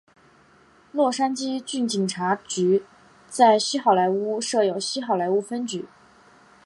[0.93, 2.83] 洛杉矶郡警察局
[3.29, 5.85] 在西好莱坞设有西好莱坞分局。